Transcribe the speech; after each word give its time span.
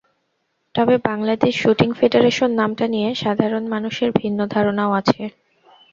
তবে 0.75 0.95
Bangladesh 1.05 1.53
shooting 1.57 1.89
federation 1.93 2.49
নামটা 2.59 2.85
নিয়ে 2.87 3.09
সাধারণ 3.15 3.63
মানুষের 3.73 4.09
ভিন্ন 4.19 4.39
ধারণাও 4.53 4.91
আছে। 4.99 5.23